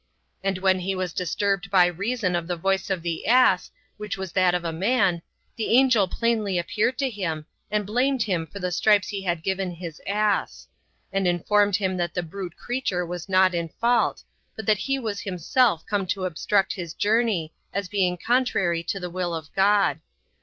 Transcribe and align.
And 0.43 0.57
when 0.57 0.79
he 0.79 0.95
was 0.95 1.13
disturbed 1.13 1.69
by 1.69 1.85
reason 1.85 2.35
of 2.35 2.47
the 2.47 2.55
voice 2.55 2.89
of 2.89 3.03
the 3.03 3.27
ass, 3.27 3.69
which 3.97 4.17
was 4.17 4.31
that 4.31 4.55
of 4.55 4.65
a 4.65 4.73
man, 4.73 5.21
the 5.57 5.77
angel 5.77 6.07
plainly 6.07 6.57
appeared 6.57 6.97
to 6.97 7.07
him, 7.11 7.45
and 7.69 7.85
blamed 7.85 8.23
him 8.23 8.47
for 8.47 8.57
the 8.57 8.71
stripes 8.71 9.09
he 9.09 9.21
had 9.21 9.43
given 9.43 9.69
his 9.69 10.01
ass; 10.07 10.67
and 11.13 11.27
informed 11.27 11.75
him 11.75 11.97
that 11.97 12.15
the 12.15 12.23
brute 12.23 12.57
creature 12.57 13.05
was 13.05 13.29
not 13.29 13.53
in 13.53 13.69
fault, 13.79 14.23
but 14.55 14.65
that 14.65 14.79
he 14.79 14.97
was 14.97 15.19
himself 15.21 15.85
come 15.85 16.07
to 16.07 16.25
obstruct 16.25 16.73
his 16.73 16.95
journey, 16.95 17.53
as 17.71 17.87
being 17.87 18.17
contrary 18.17 18.81
to 18.81 18.99
the 18.99 19.09
will 19.11 19.35
of 19.35 19.53
God. 19.53 19.99